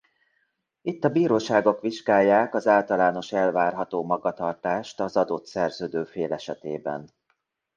[0.81, 7.09] Itt a bíróságok vizsgálják az általános elvárható magatartást az adott szerződő fél esetében.